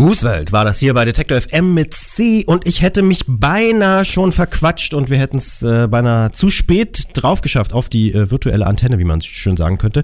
[0.00, 4.32] Roosevelt war das hier bei Detektor FM mit C und ich hätte mich beinahe schon
[4.32, 8.66] verquatscht und wir hätten es äh, beinahe zu spät drauf geschafft auf die äh, virtuelle
[8.66, 10.02] Antenne, wie man schön sagen könnte.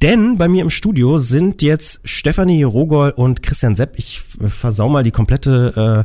[0.00, 3.94] Denn bei mir im Studio sind jetzt Stefanie Rogol und Christian Sepp.
[3.96, 6.04] Ich äh, versau mal die komplette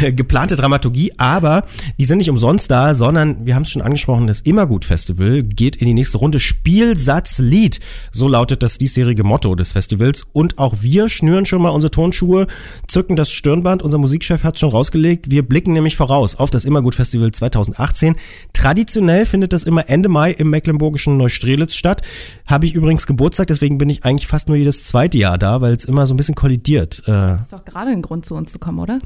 [0.00, 1.64] äh, geplante Dramaturgie, aber
[1.98, 5.86] die sind nicht umsonst da, sondern wir haben es schon angesprochen, das Immergut-Festival geht in
[5.86, 6.40] die nächste Runde.
[6.40, 7.80] Spielsatz Lied,
[8.10, 12.46] so lautet das diesjährige Motto des Festivals und auch wir schnüren schon mal unsere Turnschuhe,
[12.86, 13.82] zücken das Stirnband.
[13.82, 15.30] Unser Musikchef hat es schon rausgelegt.
[15.30, 18.14] Wir blicken nämlich voraus auf das Immergut-Festival 2018.
[18.52, 22.02] Traditionell findet das immer Ende Mai im mecklenburgischen Neustrelitz statt.
[22.46, 25.72] Habe ich übrigens Geburtstag, deswegen bin ich eigentlich fast nur jedes zweite Jahr da, weil
[25.72, 27.02] es immer so ein bisschen kollidiert.
[27.06, 28.98] Äh, das ist doch gerade ein Grund, zu uns zu kommen, oder?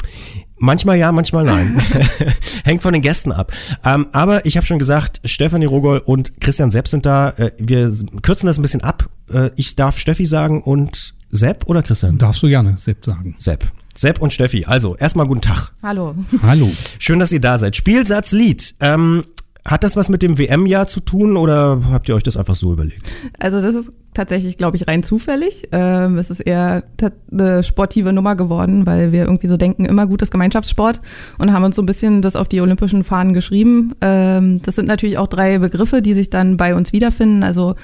[0.59, 1.83] Manchmal ja, manchmal nein.
[2.65, 3.53] Hängt von den Gästen ab.
[3.83, 7.31] Ähm, aber ich habe schon gesagt, Stefanie Rogol und Christian Sepp sind da.
[7.31, 7.91] Äh, wir
[8.21, 9.09] kürzen das ein bisschen ab.
[9.33, 12.19] Äh, ich darf Steffi sagen und Sepp oder Christian?
[12.19, 13.35] Darfst du gerne Sepp sagen.
[13.39, 13.71] Sepp.
[13.97, 14.65] Sepp und Steffi.
[14.67, 15.73] Also, erstmal guten Tag.
[15.83, 16.15] Hallo.
[16.43, 16.71] Hallo.
[16.99, 17.77] Schön, dass ihr da seid.
[17.77, 18.75] Spielsatz Lied.
[18.81, 19.25] Ähm,
[19.65, 22.73] hat das was mit dem WM-Jahr zu tun oder habt ihr euch das einfach so
[22.73, 23.03] überlegt?
[23.39, 25.69] Also das ist tatsächlich, glaube ich, rein zufällig.
[25.71, 26.83] Ähm, es ist eher
[27.31, 31.01] eine sportive Nummer geworden, weil wir irgendwie so denken, immer gutes Gemeinschaftssport
[31.39, 33.95] und haben uns so ein bisschen das auf die olympischen Fahnen geschrieben.
[34.01, 37.43] Ähm, das sind natürlich auch drei Begriffe, die sich dann bei uns wiederfinden.
[37.43, 37.77] Also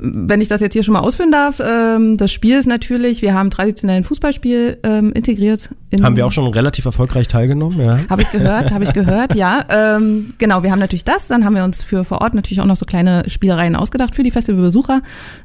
[0.00, 3.34] wenn ich das jetzt hier schon mal ausführen darf, ähm, das Spiel ist natürlich, wir
[3.34, 5.70] haben traditionellen Fußballspiel ähm, integriert.
[6.02, 7.98] haben wir auch schon relativ erfolgreich teilgenommen, ja.
[8.08, 9.64] Habe ich gehört, habe ich gehört, ja.
[9.68, 12.66] Ähm, genau, wir haben natürlich das, dann haben wir uns für vor Ort natürlich auch
[12.66, 15.02] noch so kleine Spielereien ausgedacht für die Festivalbesucher.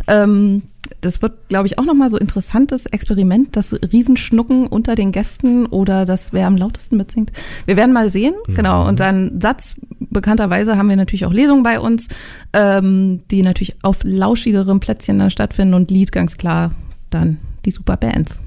[0.08, 0.64] Ähm,
[1.02, 6.06] das wird, glaube ich, auch nochmal so interessantes Experiment, das Riesenschnucken unter den Gästen oder
[6.06, 7.32] das, wer am lautesten mitsingt.
[7.66, 8.54] Wir werden mal sehen, mhm.
[8.54, 8.88] genau.
[8.88, 12.08] Und dann Satz, bekannterweise haben wir natürlich auch Lesungen bei uns,
[12.54, 16.72] ähm, die natürlich auf lauschigerem Plätzchen dann stattfinden und Lied ganz klar
[17.10, 18.42] dann die super Bands.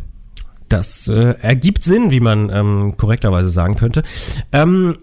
[0.69, 4.03] Das äh, ergibt Sinn, wie man ähm, korrekterweise sagen könnte.
[4.53, 4.97] Ähm,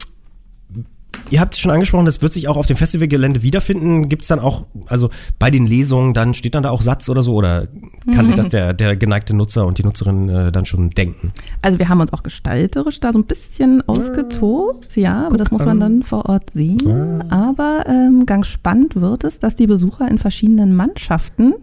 [1.33, 4.07] Ihr habt es schon angesprochen, das wird sich auch auf dem Festivalgelände wiederfinden.
[4.07, 7.23] Gibt es dann auch, also bei den Lesungen, dann steht dann da auch Satz oder
[7.23, 7.33] so?
[7.33, 7.65] Oder
[8.13, 8.25] kann mhm.
[8.27, 11.31] sich das der, der geneigte Nutzer und die Nutzerin äh, dann schon denken?
[11.63, 15.65] Also wir haben uns auch gestalterisch da so ein bisschen ausgetobt, ja, aber das muss
[15.65, 17.23] man dann vor Ort sehen.
[17.31, 17.49] Ah.
[17.49, 21.55] Aber ähm, ganz spannend wird es, dass die Besucher in verschiedenen Mannschaften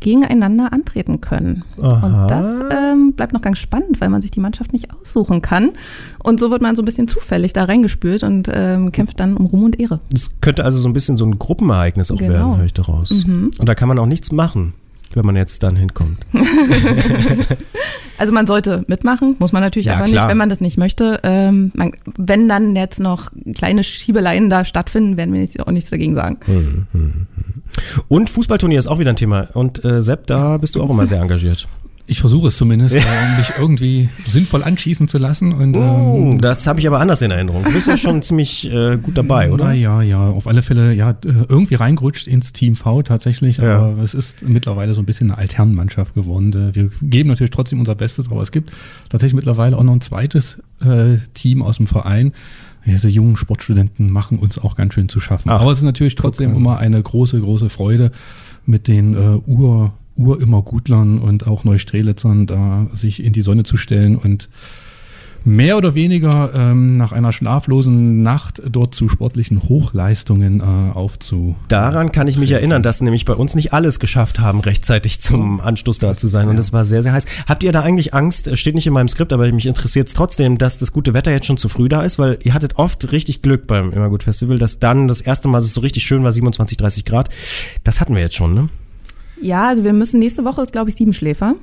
[0.00, 1.64] gegeneinander antreten können.
[1.80, 2.24] Aha.
[2.24, 5.72] Und das ähm, bleibt noch ganz spannend, weil man sich die Mannschaft nicht aussuchen kann.
[6.22, 9.46] Und so wird man so ein bisschen zufällig da reingespült und ähm, kämpft dann um
[9.46, 10.00] Ruhm und Ehre.
[10.10, 12.32] Das könnte also so ein bisschen so ein Gruppenereignis auch genau.
[12.32, 13.26] werden, höre ich daraus.
[13.26, 13.50] Mhm.
[13.58, 14.74] Und da kann man auch nichts machen
[15.14, 16.26] wenn man jetzt dann hinkommt.
[18.18, 20.24] also man sollte mitmachen, muss man natürlich ja, aber klar.
[20.24, 21.20] nicht, wenn man das nicht möchte.
[21.22, 25.90] Ähm, man, wenn dann jetzt noch kleine Schiebeleien da stattfinden, werden wir nicht, auch nichts
[25.90, 26.38] dagegen sagen.
[26.46, 27.26] Mhm, mhm, mhm.
[28.08, 29.48] Und Fußballturnier ist auch wieder ein Thema.
[29.52, 31.68] Und äh, Sepp, da bist du auch immer sehr engagiert.
[32.08, 33.00] Ich versuche es zumindest, äh,
[33.36, 35.52] mich irgendwie sinnvoll anschießen zu lassen.
[35.52, 37.64] Und, oh, ähm, das habe ich aber anders in Erinnerung.
[37.64, 39.72] Du bist ja schon ziemlich äh, gut dabei, oder?
[39.72, 43.80] Ja, ja, auf alle Fälle, ja, äh, irgendwie reingerutscht ins Team V tatsächlich, ja.
[43.80, 46.70] aber es ist mittlerweile so ein bisschen eine Alternmannschaft geworden.
[46.74, 48.70] Wir geben natürlich trotzdem unser Bestes, aber es gibt
[49.08, 52.32] tatsächlich mittlerweile auch noch ein zweites äh, Team aus dem Verein.
[52.86, 55.50] Diese jungen Sportstudenten machen uns auch ganz schön zu schaffen.
[55.50, 58.12] Ach, aber es ist natürlich trotzdem immer eine große, große Freude
[58.64, 64.16] mit den äh, Ur- Urimmergutlern und auch Neustrelitzern da sich in die Sonne zu stellen
[64.16, 64.48] und
[65.46, 71.54] mehr oder weniger ähm, nach einer schlaflosen Nacht dort zu sportlichen Hochleistungen äh, aufzu.
[71.68, 75.60] Daran kann ich mich erinnern, dass nämlich bei uns nicht alles geschafft haben, rechtzeitig zum
[75.60, 76.48] Anstoß da zu sein.
[76.48, 77.26] Und es war sehr, sehr heiß.
[77.46, 78.56] Habt ihr da eigentlich Angst?
[78.58, 81.46] Steht nicht in meinem Skript, aber mich interessiert es trotzdem, dass das gute Wetter jetzt
[81.46, 84.80] schon zu früh da ist, weil ihr hattet oft richtig Glück beim Immergut Festival, dass
[84.80, 87.30] dann das erste Mal, dass es so richtig schön war, 27, 30 Grad.
[87.84, 88.68] Das hatten wir jetzt schon, ne?
[89.40, 91.54] Ja, also wir müssen nächste Woche ist, glaube ich, Siebenschläfer.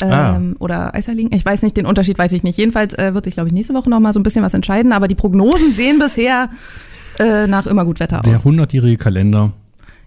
[0.00, 0.36] Ah.
[0.36, 0.62] Ähm, ah.
[0.62, 1.32] Oder Eiserling.
[1.32, 2.56] Ich weiß nicht, den Unterschied weiß ich nicht.
[2.56, 4.92] Jedenfalls äh, wird sich, glaube ich, nächste Woche noch mal so ein bisschen was entscheiden.
[4.92, 6.50] Aber die Prognosen sehen bisher
[7.18, 8.24] äh, nach immer gut Wetter aus.
[8.24, 9.52] Der hundertjährige Kalender.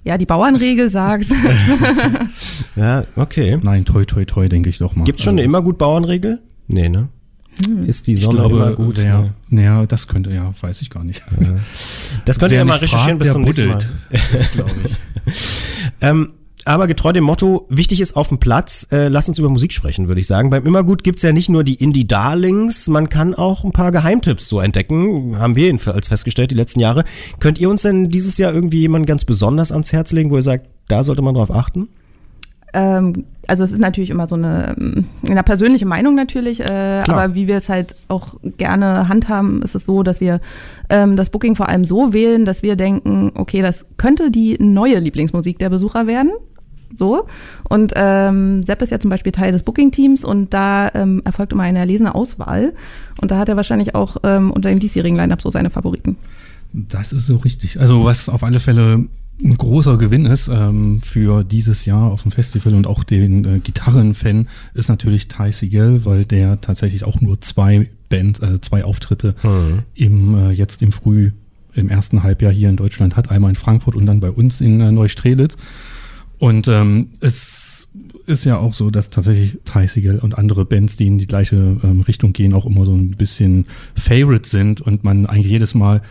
[0.04, 1.28] Ja, die Bauernregel sagt.
[2.76, 3.58] ja, okay.
[3.62, 5.04] Nein, toi, toi, toi, denke ich doch mal.
[5.04, 6.42] Gibt es schon also, eine immer gut Bauernregel?
[6.68, 7.10] Nee, ne?
[7.66, 7.86] Hm.
[7.86, 8.98] Ist die Sonne glaube, immer gut?
[8.98, 9.30] Ja, ja.
[9.50, 11.24] Naja, das könnte, ja, weiß ich gar nicht.
[12.26, 13.78] Das könnt ihr ja mal recherchieren fragt, bis zum nächsten Mal.
[14.34, 14.98] Das glaube ich.
[16.02, 16.34] ähm,
[16.66, 20.08] aber getreu dem Motto, wichtig ist auf dem Platz, äh, lass uns über Musik sprechen,
[20.08, 20.50] würde ich sagen.
[20.50, 24.60] Beim Immergut gibt's ja nicht nur die Indie-Darlings, man kann auch ein paar Geheimtipps so
[24.60, 25.38] entdecken.
[25.38, 27.04] Haben wir jedenfalls festgestellt die letzten Jahre.
[27.40, 30.42] Könnt ihr uns denn dieses Jahr irgendwie jemanden ganz besonders ans Herz legen, wo ihr
[30.42, 31.88] sagt, da sollte man drauf achten?
[32.74, 34.76] Ähm, also es ist natürlich immer so eine,
[35.30, 39.86] eine persönliche Meinung natürlich, äh, aber wie wir es halt auch gerne handhaben, ist es
[39.86, 40.42] so, dass wir
[40.90, 44.98] ähm, das Booking vor allem so wählen, dass wir denken, okay, das könnte die neue
[44.98, 46.32] Lieblingsmusik der Besucher werden
[46.94, 47.28] So.
[47.70, 51.64] Und ähm, Sepp ist ja zum Beispiel Teil des Booking-Teams und da ähm, erfolgt immer
[51.64, 52.74] eine erlesene Auswahl.
[53.22, 56.18] Und da hat er wahrscheinlich auch ähm, unter dem diesjährigen Line-Up so seine Favoriten.
[56.74, 57.80] Das ist so richtig.
[57.80, 59.06] Also was auf alle Fälle
[59.44, 63.60] ein großer Gewinn ist ähm, für dieses Jahr auf dem Festival und auch den äh,
[63.60, 69.36] Gitarrenfan ist natürlich Ty Segel, weil der tatsächlich auch nur zwei Bands, äh, zwei Auftritte
[69.44, 69.80] mhm.
[69.94, 71.32] im äh, jetzt im Früh
[71.74, 74.80] im ersten Halbjahr hier in Deutschland hat, einmal in Frankfurt und dann bei uns in
[74.80, 75.58] äh, Neustrelitz.
[76.38, 77.88] Und ähm, es
[78.26, 82.02] ist ja auch so, dass tatsächlich Segel und andere Bands, die in die gleiche ähm,
[82.02, 83.66] Richtung gehen, auch immer so ein bisschen
[83.96, 86.02] Favorite sind und man eigentlich jedes Mal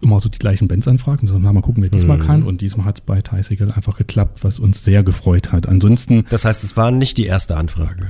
[0.00, 2.22] immer so die gleichen Bands anfragt und sagen, mal gucken, wer diesmal mhm.
[2.22, 2.42] kann.
[2.44, 5.68] Und diesmal hat es bei Tysical einfach geklappt, was uns sehr gefreut hat.
[5.68, 6.24] Ansonsten.
[6.28, 8.06] Das heißt, es war nicht die erste Anfrage.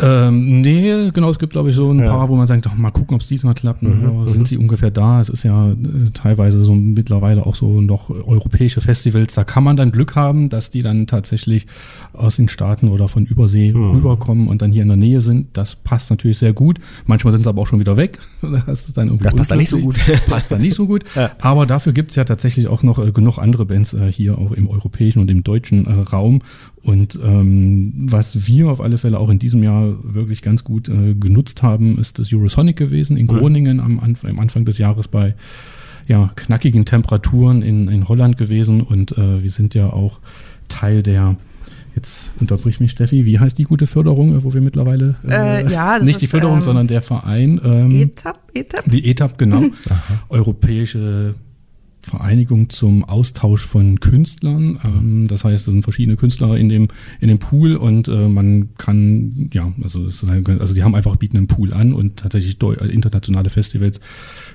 [0.00, 2.10] Ähm, nee, genau, es gibt, glaube ich, so ein ja.
[2.10, 3.82] paar, wo man sagt, doch mal gucken, ob es diesmal klappt.
[3.82, 4.28] Mhm, ja, mhm.
[4.28, 5.20] sind sie ungefähr da?
[5.20, 5.74] Es ist ja äh,
[6.14, 9.34] teilweise so mittlerweile auch so noch europäische Festivals.
[9.34, 11.66] Da kann man dann Glück haben, dass die dann tatsächlich
[12.12, 13.90] aus den Staaten oder von Übersee mhm.
[13.90, 15.48] rüberkommen und dann hier in der Nähe sind.
[15.56, 16.78] Das passt natürlich sehr gut.
[17.06, 18.20] Manchmal sind sie aber auch schon wieder weg.
[18.66, 19.96] das, dann das passt dann nicht so gut.
[20.28, 21.04] passt dann nicht so gut.
[21.18, 21.30] Ja.
[21.40, 24.52] Aber dafür gibt es ja tatsächlich auch noch äh, genug andere Bands äh, hier auch
[24.52, 26.42] im europäischen und im deutschen äh, Raum.
[26.88, 31.12] Und ähm, was wir auf alle Fälle auch in diesem Jahr wirklich ganz gut äh,
[31.12, 35.34] genutzt haben, ist das Eurosonic gewesen in Groningen am, Anf am Anfang des Jahres bei
[36.06, 38.80] ja, knackigen Temperaturen in, in Holland gewesen.
[38.80, 40.18] Und äh, wir sind ja auch
[40.68, 41.36] Teil der
[41.94, 45.98] Jetzt unterbrich mich, Steffi, wie heißt die gute Förderung, wo wir mittlerweile äh, äh, ja,
[45.98, 48.84] nicht die Förderung, ähm, sondern der Verein ähm, ETAP, ETAP?
[48.86, 49.64] Die ETAP, genau.
[50.28, 51.34] Europäische
[52.08, 54.78] Vereinigung zum Austausch von Künstlern.
[54.84, 56.88] Ähm, das heißt, es sind verschiedene Künstler in dem,
[57.20, 61.36] in dem Pool und äh, man kann, ja, also, halt, also die haben einfach, bieten
[61.36, 64.00] einen Pool an und tatsächlich internationale Festivals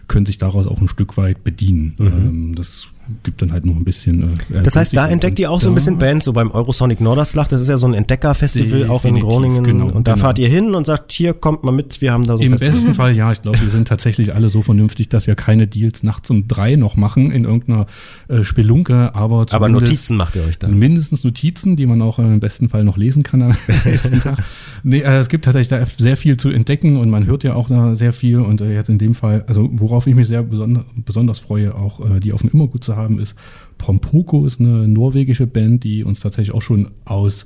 [0.08, 1.96] können sich daraus auch ein Stück weit bedienen.
[1.98, 2.08] Mhm.
[2.08, 2.90] Ähm, das
[3.24, 4.24] gibt dann halt noch ein bisschen.
[4.24, 7.48] Äh, das heißt, da entdeckt ihr auch so ein bisschen Bands, so beim Eurosonic Norderslach,
[7.48, 9.64] das ist ja so ein Entdeckerfestival auch in Groningen.
[9.64, 10.26] Genau, und da genau.
[10.26, 12.74] fahrt ihr hin und sagt, hier kommt mal mit, wir haben da so Im Festival.
[12.74, 16.04] besten Fall ja, ich glaube, wir sind tatsächlich alle so vernünftig, dass wir keine Deals
[16.04, 17.86] nachts um drei noch machen in irgendeiner
[18.28, 20.78] äh, Spelunke, aber Aber Notizen macht ihr euch dann.
[20.78, 24.40] Mindestens Notizen, die man auch äh, im besten Fall noch lesen kann am nächsten Tag.
[24.84, 27.68] Nee, äh, es gibt tatsächlich da sehr viel zu entdecken und man hört ja auch
[27.68, 30.86] da sehr viel und äh, jetzt in dem Fall, also worauf ich mich sehr besonders,
[30.96, 33.36] besonders freue, auch äh, die auf dem Immergut zu haben, ist
[33.78, 37.46] Pompoko ist eine norwegische Band, die uns tatsächlich auch schon aus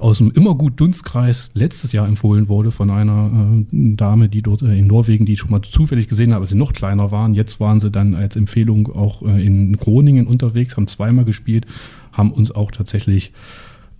[0.00, 3.30] aus dem Immergut Dunstkreis letztes Jahr empfohlen wurde von einer
[3.70, 6.50] äh, Dame, die dort äh, in Norwegen, die ich schon mal zufällig gesehen habe, als
[6.50, 7.34] sie noch kleiner waren.
[7.34, 11.66] Jetzt waren sie dann als Empfehlung auch äh, in Groningen unterwegs, haben zweimal gespielt,
[12.12, 13.32] haben uns auch tatsächlich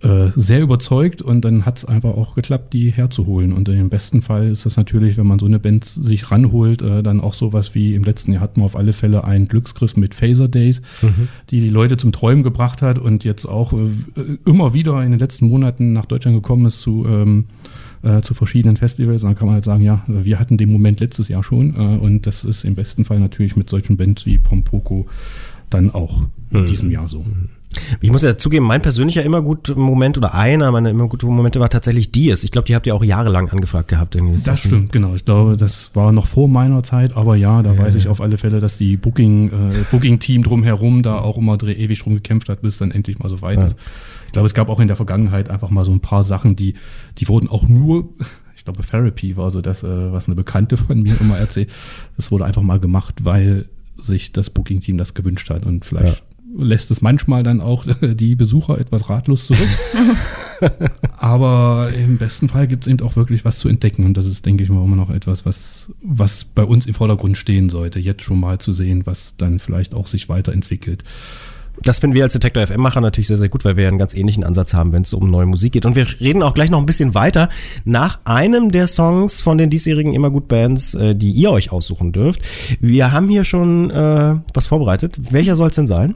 [0.03, 3.53] äh, sehr überzeugt und dann hat es einfach auch geklappt, die herzuholen.
[3.53, 7.03] Und im besten Fall ist das natürlich, wenn man so eine Band sich ranholt, äh,
[7.03, 10.15] dann auch sowas wie im letzten Jahr hatten wir auf alle Fälle einen Glücksgriff mit
[10.15, 11.27] Phaser Days, mhm.
[11.51, 13.89] die die Leute zum Träumen gebracht hat und jetzt auch äh,
[14.45, 17.45] immer wieder in den letzten Monaten nach Deutschland gekommen ist zu ähm,
[18.03, 19.21] äh, zu verschiedenen Festivals.
[19.21, 22.25] dann kann man halt sagen, ja, wir hatten den Moment letztes Jahr schon äh, und
[22.25, 25.07] das ist im besten Fall natürlich mit solchen Bands wie Pompoko
[25.69, 26.65] dann auch in mhm.
[26.65, 27.19] diesem Jahr so.
[27.19, 27.49] Mhm.
[28.01, 31.59] Ich muss ja zugeben, mein persönlicher immer gut Moment oder einer meiner immer guten Momente
[31.59, 32.43] war tatsächlich Dies.
[32.43, 34.15] Ich glaube, die habt ihr auch jahrelang angefragt gehabt.
[34.15, 34.41] Irgendwie.
[34.41, 35.15] Das stimmt, genau.
[35.15, 38.21] Ich glaube, das war noch vor meiner Zeit, aber ja, da ja, weiß ich auf
[38.21, 42.61] alle Fälle, dass die Booking, äh, Booking-Team drumherum da auch immer ewig drum gekämpft hat,
[42.61, 43.65] bis dann endlich mal so weit ja.
[43.65, 43.77] ist.
[44.27, 46.75] Ich glaube, es gab auch in der Vergangenheit einfach mal so ein paar Sachen, die,
[47.17, 48.09] die wurden auch nur
[48.61, 51.71] ich glaube, Therapy war so das, äh, was eine Bekannte von mir immer erzählt.
[52.15, 53.67] Das wurde einfach mal gemacht, weil
[53.97, 56.23] sich das Booking-Team das gewünscht hat und vielleicht
[56.57, 59.67] lässt es manchmal dann auch die Besucher etwas ratlos zurück.
[61.17, 64.05] Aber im besten Fall gibt es eben auch wirklich was zu entdecken.
[64.05, 67.37] Und das ist, denke ich mal, immer noch etwas, was, was bei uns im Vordergrund
[67.37, 71.03] stehen sollte, jetzt schon mal zu sehen, was dann vielleicht auch sich weiterentwickelt.
[71.83, 74.43] Das finden wir als Detector FM-Macher natürlich sehr, sehr gut, weil wir einen ganz ähnlichen
[74.43, 75.85] Ansatz haben, wenn es um neue Musik geht.
[75.85, 77.49] Und wir reden auch gleich noch ein bisschen weiter
[77.85, 82.11] nach einem der Songs von den diesjährigen immer gut Bands, äh, die ihr euch aussuchen
[82.11, 82.41] dürft.
[82.79, 85.31] Wir haben hier schon äh, was vorbereitet.
[85.31, 86.15] Welcher soll es denn sein?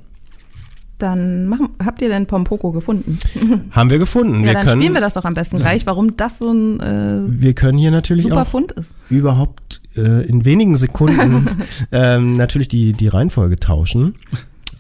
[0.98, 3.20] Dann machen, habt ihr denn Pompoko gefunden?
[3.72, 4.42] Haben wir gefunden.
[4.42, 6.80] Ja, wir dann können, spielen wir das doch am besten gleich, warum das so ein
[6.80, 8.94] äh, wir können hier natürlich super Fund ist.
[9.10, 11.50] Überhaupt äh, in wenigen Sekunden
[11.92, 14.16] ähm, natürlich die, die Reihenfolge tauschen.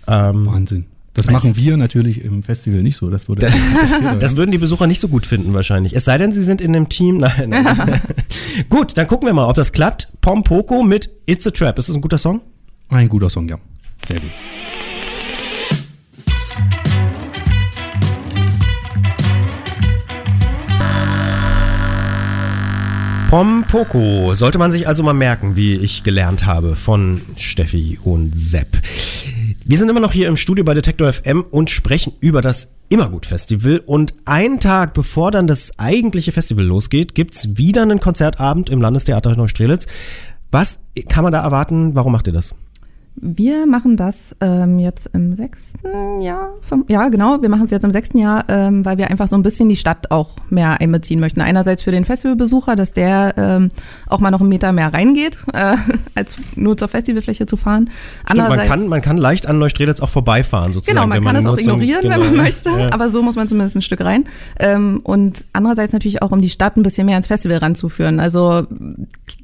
[0.07, 0.85] Ähm, Wahnsinn.
[1.15, 3.09] Das machen wir natürlich im Festival nicht so.
[3.15, 3.47] Das, würde
[4.19, 5.95] das würden die Besucher nicht so gut finden wahrscheinlich.
[5.95, 7.17] Es sei denn, sie sind in einem Team.
[7.17, 7.49] Nein.
[7.49, 8.01] nein.
[8.69, 10.09] gut, dann gucken wir mal, ob das klappt.
[10.19, 11.79] Pompoko mit It's a Trap.
[11.79, 12.41] Ist das ein guter Song?
[12.89, 13.57] Ein guter Song, ja.
[14.05, 14.31] Sehr gut.
[23.29, 28.77] Pompoko sollte man sich also mal merken, wie ich gelernt habe von Steffi und Sepp.
[29.65, 33.25] Wir sind immer noch hier im Studio bei Detektor FM und sprechen über das Immergut
[33.25, 33.81] Festival.
[33.85, 39.35] Und einen Tag bevor dann das eigentliche Festival losgeht, gibt's wieder einen Konzertabend im Landestheater
[39.35, 39.87] Neustrelitz.
[40.51, 40.79] Was
[41.09, 41.95] kann man da erwarten?
[41.95, 42.53] Warum macht ihr das?
[43.17, 46.49] Wir machen das ähm, jetzt im sechsten Jahr.
[46.61, 47.41] Vom, ja, genau.
[47.41, 49.77] Wir machen es jetzt im sechsten Jahr, ähm, weil wir einfach so ein bisschen die
[49.77, 51.39] Stadt auch mehr einbeziehen möchten.
[51.39, 53.71] Einerseits für den Festivalbesucher, dass der ähm,
[54.07, 55.77] auch mal noch einen Meter mehr reingeht, äh,
[56.15, 57.89] als nur zur Festivalfläche zu fahren.
[58.29, 60.97] Stimmt, man, kann, man kann leicht an Neustrelitz auch vorbeifahren, sozusagen.
[60.97, 62.69] Genau, man kann es auch ignorieren, genau, wenn man möchte.
[62.69, 62.91] Ja.
[62.91, 64.25] Aber so muss man zumindest ein Stück rein.
[64.59, 68.19] Ähm, und andererseits natürlich auch, um die Stadt ein bisschen mehr ans Festival ranzuführen.
[68.19, 68.67] Also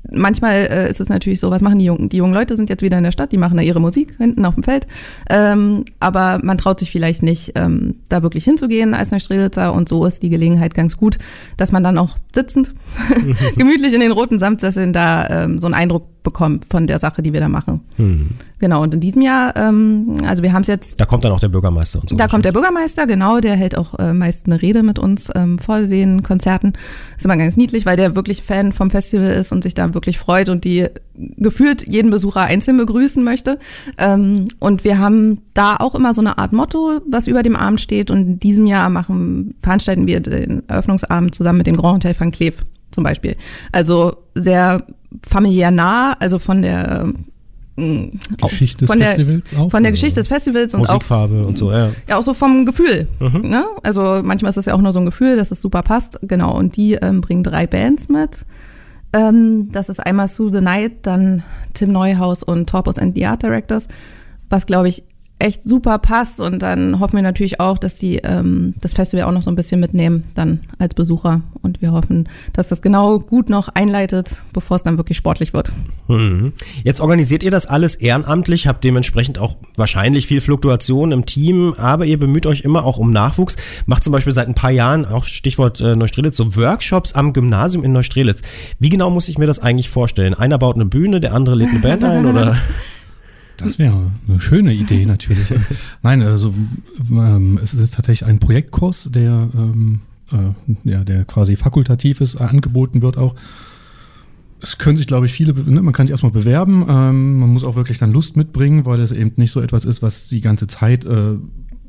[0.09, 2.09] manchmal äh, ist es natürlich so, was machen die jungen?
[2.09, 4.45] Die jungen Leute sind jetzt wieder in der Stadt, die machen da ihre Musik hinten
[4.45, 4.87] auf dem Feld.
[5.29, 9.73] Ähm, aber man traut sich vielleicht nicht, ähm, da wirklich hinzugehen als Neustrelitzer.
[9.73, 11.17] Und so ist die Gelegenheit ganz gut,
[11.57, 12.73] dass man dann auch sitzend,
[13.55, 17.33] gemütlich in den roten Samtsesseln da ähm, so einen Eindruck bekommt von der Sache, die
[17.33, 17.81] wir da machen.
[17.97, 18.31] Mhm.
[18.59, 21.39] Genau, und in diesem Jahr, ähm, also wir haben es jetzt Da kommt dann auch
[21.39, 22.15] der Bürgermeister und so.
[22.15, 25.57] da kommt der Bürgermeister, genau, der hält auch äh, meist eine Rede mit uns ähm,
[25.57, 26.73] vor den Konzerten.
[27.17, 30.19] Ist immer ganz niedlich, weil der wirklich Fan vom Festival ist und sich da wirklich
[30.19, 33.57] freut und die gefühlt jeden Besucher einzeln begrüßen möchte.
[33.97, 37.81] Ähm, und wir haben da auch immer so eine Art Motto, was über dem Abend
[37.81, 38.11] steht.
[38.11, 42.31] Und in diesem Jahr machen, veranstalten wir den Eröffnungsabend zusammen mit dem Grand Hotel van
[42.31, 43.35] Cleef zum Beispiel.
[43.71, 44.85] Also sehr
[45.27, 47.13] familiär nah, also von der
[47.77, 49.91] ähm, Geschichte von des der, Festivals auch, Von der?
[49.91, 51.91] Geschichte des Festivals und auch Musikfarbe und so, ja.
[52.07, 53.07] ja, auch so vom Gefühl.
[53.19, 53.49] Mhm.
[53.49, 53.65] Ne?
[53.83, 56.19] Also manchmal ist es ja auch nur so ein Gefühl, dass es super passt.
[56.21, 56.55] Genau.
[56.55, 58.45] Und die ähm, bringen drei Bands mit.
[59.13, 61.43] Ähm, das ist einmal Sue the Night, dann
[61.73, 63.87] Tim Neuhaus und Torpus and the Art Directors,
[64.49, 65.03] was glaube ich
[65.41, 66.39] echt super passt.
[66.39, 69.55] Und dann hoffen wir natürlich auch, dass die ähm, das Festival auch noch so ein
[69.55, 71.41] bisschen mitnehmen, dann als Besucher.
[71.61, 75.71] Und wir hoffen, dass das genau gut noch einleitet, bevor es dann wirklich sportlich wird.
[76.07, 76.53] Mhm.
[76.83, 82.05] Jetzt organisiert ihr das alles ehrenamtlich, habt dementsprechend auch wahrscheinlich viel Fluktuation im Team, aber
[82.05, 83.57] ihr bemüht euch immer auch um Nachwuchs.
[83.85, 87.83] Macht zum Beispiel seit ein paar Jahren, auch Stichwort äh, Neustrelitz, so Workshops am Gymnasium
[87.83, 88.41] in Neustrelitz.
[88.79, 90.33] Wie genau muss ich mir das eigentlich vorstellen?
[90.33, 92.57] Einer baut eine Bühne, der andere lädt eine Band ein oder?
[93.57, 95.53] Das wäre eine schöne Idee natürlich.
[96.03, 96.53] Nein, also
[97.11, 102.43] ähm, es ist tatsächlich ein Projektkurs, der, ähm, äh, ja, der quasi fakultativ ist, äh,
[102.43, 103.35] angeboten wird auch.
[104.63, 107.63] Es können sich, glaube ich, viele, ne, man kann sich erstmal bewerben, ähm, man muss
[107.63, 110.67] auch wirklich dann Lust mitbringen, weil es eben nicht so etwas ist, was die ganze
[110.67, 111.35] Zeit äh,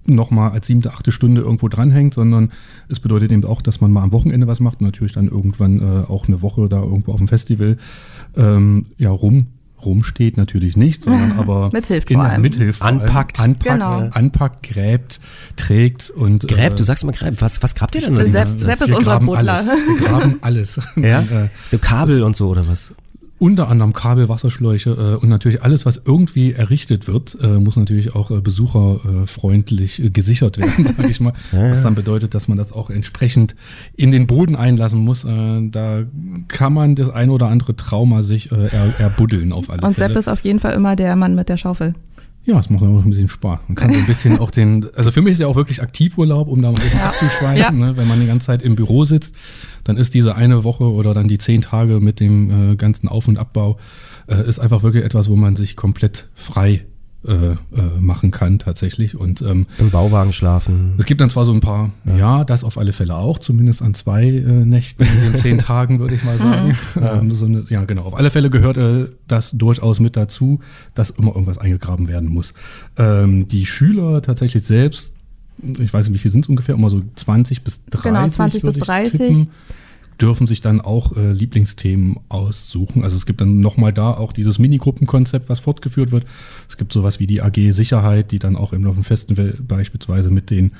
[0.06, 2.50] nochmal als siebte, achte Stunde irgendwo dranhängt, sondern
[2.88, 5.80] es bedeutet eben auch, dass man mal am Wochenende was macht und natürlich dann irgendwann
[5.80, 7.76] äh, auch eine Woche da irgendwo auf dem Festival
[8.36, 9.46] ähm, ja rum
[9.84, 12.42] rumsteht natürlich nicht, sondern aber Mithilft in vor allem.
[12.42, 13.00] Mithilft vor allem.
[13.00, 13.40] Anpackt.
[13.40, 14.08] anpackt, Genau.
[14.12, 15.20] anpackt, gräbt,
[15.56, 18.22] trägt und Gräbt, äh, du sagst mal Gräbt, was, was grabt ihr denn da?
[18.24, 19.52] die Sepp, ist wir unser graben Buddler.
[19.54, 19.66] alles.
[19.68, 20.80] Wir graben alles.
[20.96, 21.20] Ja?
[21.32, 22.92] Äh, So Kabel und so oder was?
[23.42, 28.14] Unter anderem Kabel, Wasserschläuche äh, und natürlich alles, was irgendwie errichtet wird, äh, muss natürlich
[28.14, 31.32] auch äh, besucherfreundlich äh, gesichert werden, sage ich mal.
[31.50, 31.84] Ja, was ja.
[31.84, 33.56] dann bedeutet, dass man das auch entsprechend
[33.96, 35.24] in den Boden einlassen muss.
[35.24, 36.04] Äh, da
[36.46, 40.10] kann man das ein oder andere Trauma sich äh, er, erbuddeln auf alle Und Fälle.
[40.10, 41.96] Sepp ist auf jeden Fall immer der Mann mit der Schaufel.
[42.44, 43.60] Ja, es macht auch ein bisschen Spaß.
[43.68, 46.48] Man kann so ein bisschen auch den, also für mich ist ja auch wirklich Aktivurlaub,
[46.48, 47.58] um da mal ein bisschen abzuschweifen.
[47.58, 47.70] Ja.
[47.70, 47.96] Ne?
[47.96, 49.34] Wenn man die ganze Zeit im Büro sitzt,
[49.84, 53.28] dann ist diese eine Woche oder dann die zehn Tage mit dem äh, ganzen Auf-
[53.28, 53.78] und Abbau,
[54.26, 56.84] äh, ist einfach wirklich etwas, wo man sich komplett frei
[57.26, 57.56] äh, äh,
[58.00, 59.16] machen kann tatsächlich.
[59.16, 60.94] Und ähm, Im Bauwagen schlafen.
[60.98, 62.42] es gibt dann zwar so ein paar, ja.
[62.44, 66.14] das auf alle Fälle auch, zumindest an zwei äh, Nächten in den zehn Tagen, würde
[66.14, 66.76] ich mal sagen.
[67.00, 68.02] ähm, so eine, ja, genau.
[68.02, 70.60] Auf alle Fälle gehört äh, das durchaus mit dazu,
[70.94, 72.54] dass immer irgendwas eingegraben werden muss.
[72.96, 75.14] Ähm, die Schüler tatsächlich selbst,
[75.78, 78.02] ich weiß nicht, wie viel sind es ungefähr, immer so 20 bis 30.
[78.02, 79.18] Genau, 20 bis würde ich 30.
[79.18, 79.50] tippen,
[80.20, 83.02] dürfen sich dann auch äh, Lieblingsthemen aussuchen.
[83.02, 86.24] Also es gibt dann nochmal da auch dieses Minigruppenkonzept, was fortgeführt wird.
[86.68, 90.50] Es gibt sowas wie die AG Sicherheit, die dann auch auf dem Festival beispielsweise mit
[90.50, 90.72] den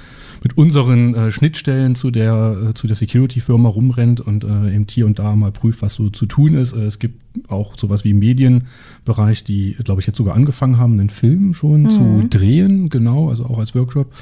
[0.42, 5.06] mit unseren äh, Schnittstellen zu der äh, zu der Security-Firma rumrennt und äh, eben hier
[5.06, 6.72] und da mal prüft, was so zu tun ist.
[6.72, 11.10] Äh, es gibt auch sowas wie Medienbereich, die, glaube ich, jetzt sogar angefangen haben, einen
[11.10, 14.12] Film schon zu drehen, genau, also auch als Workshop.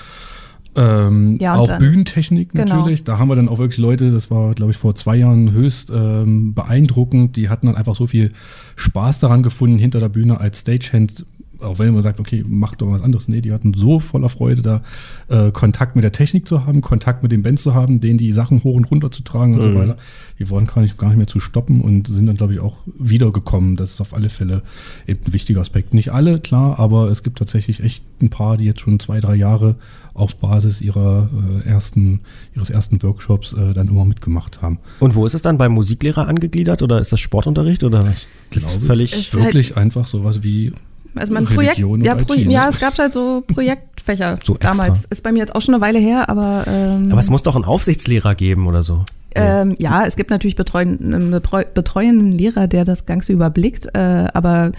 [0.77, 2.77] Ähm, Ja, auch dann- Bühnentechnik Genau.
[2.77, 3.05] natürlich.
[3.05, 5.91] Da haben wir dann auch wirklich Leute, das war, glaube ich, vor zwei Jahren höchst
[5.95, 7.37] ähm, beeindruckend.
[7.37, 8.31] Die hatten dann einfach so viel
[8.77, 11.27] Spaß daran gefunden, hinter der Bühne als Stagehand,
[11.61, 13.29] auch wenn man sagt, okay, mach doch was anderes.
[13.29, 14.81] Nee, die hatten so voller Freude, da
[15.29, 18.33] äh, Kontakt mit der Technik zu haben, Kontakt mit den Bands zu haben, denen die
[18.33, 19.97] Sachen hoch und runter zu tragen und so weiter.
[20.39, 22.79] Die wurden gar nicht, gar nicht mehr zu stoppen und sind dann, glaube ich, auch
[22.99, 23.77] wiedergekommen.
[23.77, 24.63] Das ist auf alle Fälle
[25.07, 25.93] eben ein wichtiger Aspekt.
[25.93, 29.35] Nicht alle, klar, aber es gibt tatsächlich echt ein paar, die jetzt schon zwei, drei
[29.35, 29.77] Jahre
[30.21, 31.29] auf Basis ihrer
[31.65, 32.21] äh, ersten,
[32.55, 34.79] ihres ersten Workshops äh, dann immer mitgemacht haben.
[35.01, 38.69] Und wo ist es dann beim Musiklehrer angegliedert oder ist das Sportunterricht oder das ist
[38.71, 38.87] Glaube ich.
[38.87, 40.73] völlig Ist Wirklich einfach sowas wie
[41.15, 44.71] Also mein Projekt, ja, Pro, ja, es gab halt so Projektfächer So extra.
[44.71, 45.05] damals.
[45.07, 47.57] Ist bei mir jetzt auch schon eine Weile her, aber ähm, Aber es muss doch
[47.57, 49.05] einen Aufsichtslehrer geben oder so.
[49.35, 54.27] Ähm, ja, es gibt natürlich betreuen, einen betreu- betreuenden Lehrer, der das Ganze überblickt, äh,
[54.35, 54.73] aber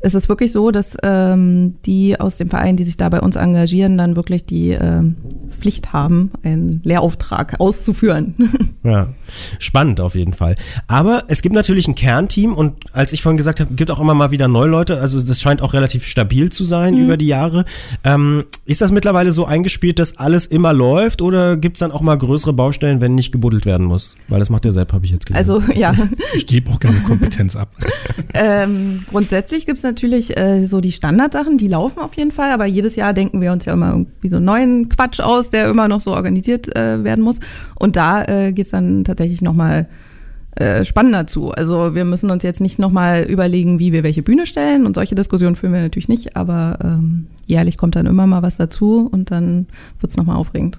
[0.00, 3.36] es ist wirklich so, dass ähm, die aus dem Verein, die sich da bei uns
[3.36, 5.16] engagieren, dann wirklich die ähm,
[5.50, 8.34] Pflicht haben, einen Lehrauftrag auszuführen.
[8.82, 9.08] Ja,
[9.58, 10.56] spannend auf jeden Fall.
[10.88, 14.14] Aber es gibt natürlich ein Kernteam und als ich vorhin gesagt habe, gibt auch immer
[14.14, 15.02] mal wieder neue Leute.
[15.02, 17.66] Also das scheint auch relativ stabil zu sein über die Jahre.
[18.04, 22.00] Ähm, ist das mittlerweile so eingespielt, dass alles immer läuft oder gibt es dann auch
[22.00, 24.16] mal größere Baustellen, wenn nicht gebuddelt werden muss?
[24.28, 25.50] Weil das macht ihr selbst, habe ich jetzt gelesen.
[25.52, 25.94] Also ja,
[26.34, 27.68] Ich gebe auch gerne Kompetenz ab.
[28.34, 32.66] ähm, grundsätzlich gibt es natürlich äh, so die Standardsachen, die laufen auf jeden Fall, aber
[32.66, 35.88] jedes Jahr denken wir uns ja immer irgendwie so einen neuen Quatsch aus, der immer
[35.88, 37.40] noch so organisiert äh, werden muss.
[37.74, 39.88] Und da äh, geht es dann tatsächlich nochmal
[40.56, 41.50] äh, spannender zu.
[41.50, 45.14] Also wir müssen uns jetzt nicht nochmal überlegen, wie wir welche Bühne stellen und solche
[45.14, 49.30] Diskussionen führen wir natürlich nicht, aber ähm, jährlich kommt dann immer mal was dazu und
[49.30, 49.66] dann
[50.00, 50.78] wird es nochmal aufregend.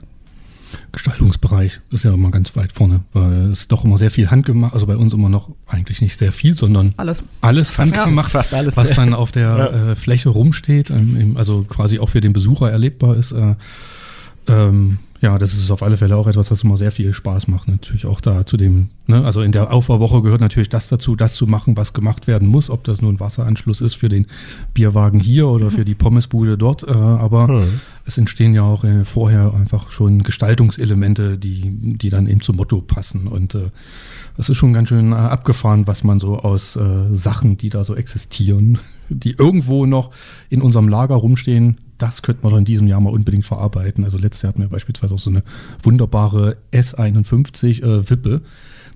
[0.92, 4.88] Gestaltungsbereich ist ja immer ganz weit vorne, weil es doch immer sehr viel handgemacht, also
[4.88, 7.24] bei uns immer noch eigentlich nicht sehr viel, sondern Alles.
[7.42, 12.10] alles handgemacht, fast alles, was dann auf der äh, Fläche rumsteht, ähm, also quasi auch
[12.10, 13.32] für den Besucher erlebbar ist.
[13.32, 13.56] Äh,
[14.48, 17.68] ähm, ja, das ist auf alle Fälle auch etwas, was immer sehr viel Spaß macht.
[17.68, 21.36] Natürlich auch da zu dem, ne, also in der Aufbauwoche gehört natürlich das dazu, das
[21.36, 24.26] zu machen, was gemacht werden muss, ob das nun ein Wasseranschluss ist für den
[24.74, 26.82] Bierwagen hier oder für die Pommesbude dort.
[26.84, 27.68] Äh, aber
[28.04, 32.82] es entstehen ja auch äh, vorher einfach schon Gestaltungselemente, die, die dann eben zum Motto
[32.82, 33.28] passen.
[33.28, 33.70] Und äh,
[34.38, 36.80] es ist schon ganz schön abgefahren, was man so aus
[37.12, 40.10] Sachen, die da so existieren, die irgendwo noch
[40.50, 44.04] in unserem Lager rumstehen, das könnte man doch in diesem Jahr mal unbedingt verarbeiten.
[44.04, 45.44] Also letztes Jahr hatten wir beispielsweise auch so eine
[45.84, 48.42] wunderbare S51 äh, Wippe,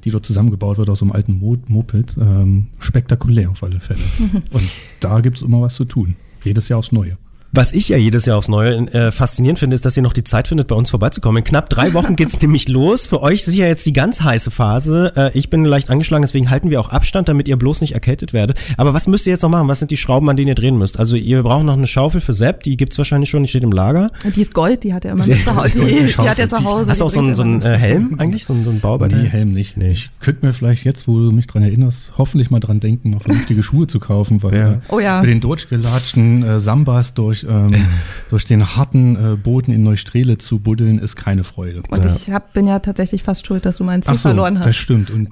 [0.04, 2.18] die dort zusammengebaut wird aus so einem alten Mo Moped.
[2.20, 4.00] Ähm, spektakulär auf alle Fälle.
[4.52, 4.70] Und
[5.00, 6.16] da gibt es immer was zu tun.
[6.44, 7.18] Jedes Jahr aufs Neue.
[7.56, 10.24] Was ich ja jedes Jahr aufs Neue äh, faszinierend finde, ist, dass ihr noch die
[10.26, 11.38] Zeit findet, bei uns vorbeizukommen.
[11.40, 13.08] In knapp drei Wochen geht's nämlich los.
[13.08, 15.14] Für euch sicher jetzt die ganz heiße Phase.
[15.16, 18.34] Äh, ich bin leicht angeschlagen, deswegen halten wir auch Abstand, damit ihr bloß nicht erkältet
[18.34, 18.60] werdet.
[18.78, 19.68] Aber was müsst ihr jetzt noch machen?
[19.70, 21.00] Was sind die Schrauben, an denen ihr drehen müsst?
[21.00, 23.72] Also ihr braucht noch eine Schaufel für Sepp, die gibt's wahrscheinlich schon, die steht im
[23.72, 24.12] Lager.
[24.26, 25.80] Und die ist Gold, die hat er immer mit zu Hause.
[25.80, 26.92] Die Die, die hat er zu die- Hause.
[26.92, 28.46] Hast du auch die so einen, so einen äh, Helm eigentlich?
[28.46, 29.16] So einen, so einen Bauarbeiter?
[29.16, 29.78] Nee, Helm nicht.
[29.82, 33.20] Ich könnte mir vielleicht jetzt, wo du mich dran erinnerst, hoffentlich mal dran denken, mal
[33.22, 34.72] vernünftige Schuhe zu kaufen, weil Ja.
[34.74, 35.22] äh, Oh ja.
[35.22, 37.74] mit den durchgelatschten äh, Sambas durch, ähm,
[38.30, 41.84] durch den harten äh, Boden in Neustrele zu buddeln, ist keine Freude.
[41.90, 44.56] Und ich hab, bin ja tatsächlich fast schuld, dass du meinen Zeh Ach so, verloren
[44.56, 44.76] das hast.
[44.76, 45.10] stimmt.
[45.10, 45.30] Und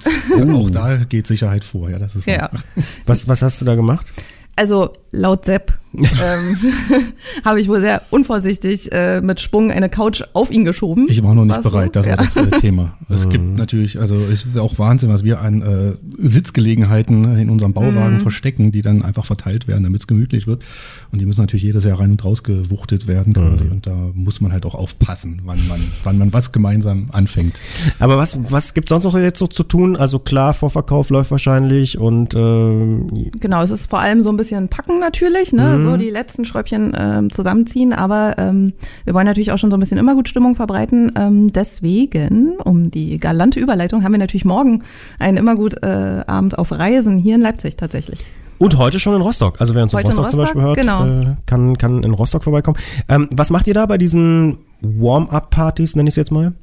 [0.54, 1.89] auch da geht Sicherheit vor.
[1.89, 2.36] Ja, das ist wahr.
[2.36, 2.84] Ja.
[3.06, 4.12] Was, was hast du da gemacht?
[4.55, 6.57] Also laut Sepp ähm,
[7.45, 11.05] habe ich wohl sehr unvorsichtig äh, mit Schwung eine Couch auf ihn geschoben.
[11.07, 12.17] Ich war noch nicht bereit, das Ja.
[12.17, 12.97] war das äh, Thema.
[13.09, 17.73] Es gibt natürlich, also es ist auch Wahnsinn, was wir an äh, Sitzgelegenheiten in unserem
[17.73, 20.63] Bauwagen verstecken, die dann einfach verteilt werden, damit es gemütlich wird.
[21.11, 23.65] Und die müssen natürlich jedes Jahr rein und raus gewuchtet werden quasi.
[23.67, 27.61] Und da muss man halt auch aufpassen, wann man, wann man was gemeinsam anfängt.
[27.99, 29.95] Aber was, was gibt's sonst noch jetzt so zu tun?
[29.95, 34.42] Also klar, Vorverkauf läuft wahrscheinlich und ähm, Genau, es ist vor allem so ein bisschen
[34.69, 35.79] Packen natürlich, ne?
[35.82, 38.73] so die letzten Schräubchen ähm, zusammenziehen, aber ähm,
[39.06, 41.12] wir wollen natürlich auch schon so ein bisschen Immergutstimmung verbreiten.
[41.15, 44.84] Ähm, deswegen, um die galante Überleitung, haben wir natürlich morgen
[45.19, 48.19] einen Immergut-Abend auf Reisen hier in Leipzig tatsächlich.
[48.60, 49.60] Und heute schon in Rostock.
[49.60, 51.32] Also wer uns in Heute in Rostock, zum Rostock, Beispiel hört, genau.
[51.32, 52.77] äh, kann, kann in Rostock vorbeikommen.
[53.10, 56.53] Ähm, was macht ihr da bei diesen Warm-up-Partys, nenne ich es jetzt mal?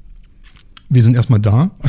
[0.92, 1.70] Wir sind erstmal da.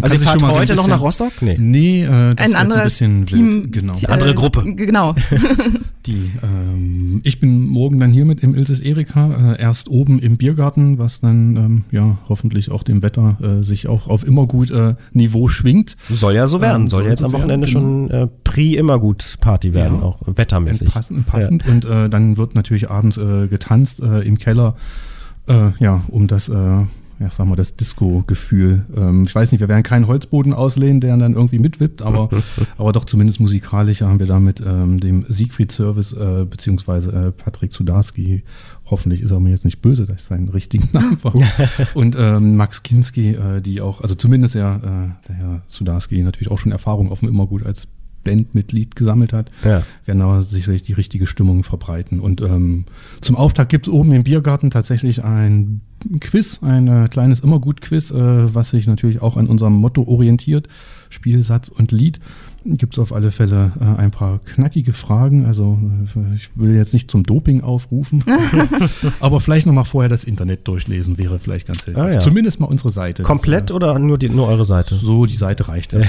[0.00, 1.32] Also ihr fahrt heute noch nach Rostock?
[1.40, 1.56] Nee.
[1.58, 3.46] Nee, äh, das Ein so ein anderes bisschen Team.
[3.48, 3.72] wild.
[3.72, 3.92] Genau.
[3.94, 4.62] T- Andere Gruppe.
[4.76, 5.12] Genau.
[6.06, 10.36] Die, ähm, ich bin morgen dann hier mit im Ilses Erika, äh, erst oben im
[10.36, 14.70] Biergarten, was dann ähm, ja hoffentlich auch dem Wetter äh, sich auch auf immer gut
[14.70, 15.96] äh, Niveau schwingt.
[16.08, 16.82] Soll ja so werden.
[16.82, 19.98] Ähm, soll ja jetzt so am Wochenende werden, schon äh, Pri immer gut Party werden,
[19.98, 20.04] Ja.
[20.04, 20.88] auch wettermäßig.
[20.88, 21.66] Passend, passend.
[21.66, 24.76] Und äh, dann wird natürlich abends äh, getanzt äh, im Keller,
[25.48, 26.84] äh, ja, um das, äh,
[27.20, 28.84] ja, sagen wir, das Disco-Gefühl.
[28.94, 32.28] Ähm, ich weiß nicht, wir werden keinen Holzboden auslehnen, der dann irgendwie mitwippt, aber,
[32.78, 37.72] aber doch zumindest musikalisch haben wir da mit ähm, dem Siegfried-Service äh, beziehungsweise äh, Patrick
[37.72, 38.44] Sudarski,
[38.86, 41.34] hoffentlich ist er mir jetzt nicht böse, dass ich seinen richtigen Namen war,
[41.94, 46.50] und ähm, Max Kinski, äh, die auch, also zumindest ja, äh, der Herr Sudarski natürlich
[46.50, 47.88] auch schon Erfahrung auf dem Immergut als
[48.28, 49.82] Bandmitglied gesammelt hat Ja.
[50.04, 52.20] werden da sicherlich die richtige Stimmung verbreiten.
[52.20, 52.84] Und ähm,
[53.20, 55.80] zum Auftakt gibt es oben im Biergarten tatsächlich ein
[56.20, 60.68] Quiz, ein äh, kleines Immergut-Quiz, äh, was sich natürlich auch an unserem Motto orientiert.
[61.10, 62.20] Spielsatz und Lied
[62.64, 65.46] gibt es auf alle Fälle äh, ein paar knackige Fragen.
[65.46, 65.78] Also
[66.14, 68.22] äh, ich will jetzt nicht zum Doping aufrufen,
[69.20, 72.04] aber vielleicht nochmal vorher das Internet durchlesen wäre vielleicht ganz hilfreich.
[72.04, 72.20] Ah, ja.
[72.20, 73.22] Zumindest mal unsere Seite.
[73.22, 74.94] Komplett das, äh, oder nur, die, nur eure Seite?
[74.94, 75.96] So, die Seite reicht.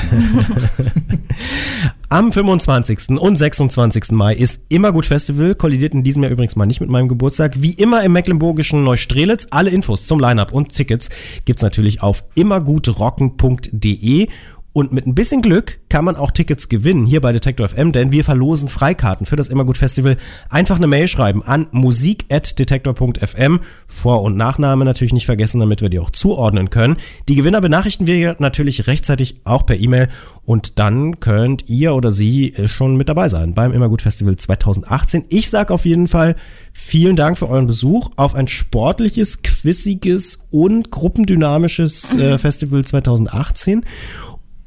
[2.11, 3.19] Am 25.
[3.19, 4.13] und 26.
[4.13, 7.61] Mai ist Immergut Festival, kollidiert in diesem Jahr übrigens mal nicht mit meinem Geburtstag.
[7.61, 9.45] Wie immer im mecklenburgischen Neustrelitz.
[9.51, 11.09] Alle Infos zum Line-Up und Tickets
[11.45, 14.27] gibt es natürlich auf immergutrocken.de
[14.71, 18.11] und mit ein bisschen Glück kann man auch Tickets gewinnen hier bei Detektor FM, denn
[18.11, 20.17] wir verlosen Freikarten für das Immergut Festival.
[20.49, 23.59] Einfach eine Mail schreiben an musik@detektor.fm.
[23.87, 26.97] Vor- und Nachname natürlich nicht vergessen, damit wir die auch zuordnen können.
[27.27, 30.09] Die Gewinner benachrichten wir natürlich rechtzeitig auch per E-Mail
[30.45, 35.25] und dann könnt ihr oder sie äh, schon mit dabei sein beim Immergut Festival 2018.
[35.29, 36.35] Ich sage auf jeden Fall
[36.73, 43.83] vielen Dank für euren Besuch auf ein sportliches, quissiges und gruppendynamisches äh, Festival 2018.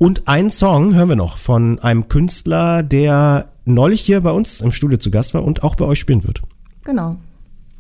[0.03, 4.73] Und ein Song hören wir noch von einem Künstler, der neulich hier bei uns im
[4.73, 6.43] Studio zu Gast war und auch bei euch spielen wird.
[6.83, 7.19] Genau.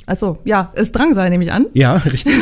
[0.06, 1.66] Also ja, ist Drangsal, nehme ich an.
[1.72, 2.34] Ja, richtig.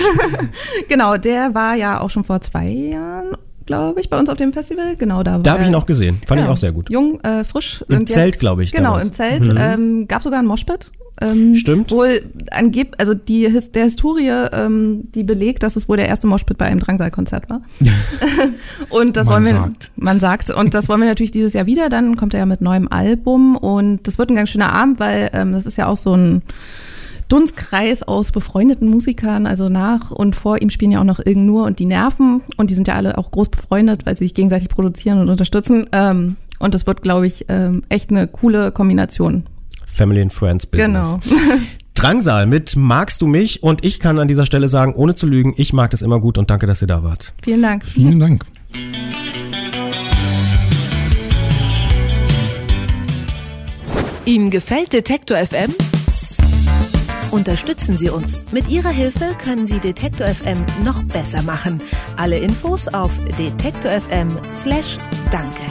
[0.91, 4.53] genau, der war ja auch schon vor zwei Jahren glaube ich, bei uns auf dem
[4.53, 4.97] Festival.
[4.97, 6.21] Genau, da war Da habe ich ihn auch gesehen.
[6.27, 6.91] Fand ja, ich auch sehr gut.
[6.91, 7.83] Jung, äh, frisch.
[7.89, 8.73] Im Zelt, glaube ich.
[8.73, 9.09] Genau, damals.
[9.09, 9.47] im Zelt.
[9.47, 9.57] Mhm.
[9.57, 10.93] Ähm, gab sogar ein Moshpit.
[11.21, 11.91] Ähm, Stimmt.
[11.91, 13.43] Wohl angeb, also die
[13.75, 17.63] der Historie, ähm, die belegt, dass es wohl der erste Moshpit bei einem Drangsal-Konzert war.
[18.89, 19.93] und das man wollen wir, sagt.
[19.97, 21.89] man sagt, und das wollen wir natürlich dieses Jahr wieder.
[21.89, 25.31] Dann kommt er ja mit neuem Album und das wird ein ganz schöner Abend, weil
[25.33, 26.43] ähm, das ist ja auch so ein
[27.29, 31.65] Dunstkreis aus befreundeten Musikern, also nach und vor ihm spielen ja auch noch Irgend Nur
[31.65, 34.69] und die Nerven und die sind ja alle auch groß befreundet, weil sie sich gegenseitig
[34.69, 35.87] produzieren und unterstützen.
[35.93, 39.45] Ähm, und das wird, glaube ich, ähm, echt eine coole Kombination.
[39.93, 41.19] Family and Friends Business.
[41.23, 41.61] Genau.
[41.95, 43.63] Drangsal mit Magst du mich?
[43.63, 46.39] Und ich kann an dieser Stelle sagen, ohne zu lügen, ich mag das immer gut
[46.39, 47.35] und danke, dass ihr da wart.
[47.43, 47.85] Vielen Dank.
[47.85, 48.47] Vielen Dank.
[54.25, 55.75] Ihnen gefällt Detektor FM?
[57.31, 58.43] Unterstützen Sie uns.
[58.53, 61.81] Mit Ihrer Hilfe können Sie Detektor FM noch besser machen.
[62.17, 65.70] Alle Infos auf detektor.fm/danke.